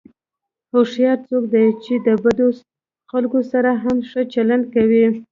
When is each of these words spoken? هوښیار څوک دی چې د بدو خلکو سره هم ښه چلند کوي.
هوښیار 0.71 1.17
څوک 1.29 1.43
دی 1.53 1.65
چې 1.83 1.93
د 2.05 2.07
بدو 2.23 2.47
خلکو 3.11 3.39
سره 3.51 3.69
هم 3.83 3.97
ښه 4.09 4.21
چلند 4.33 4.63
کوي. 4.75 5.05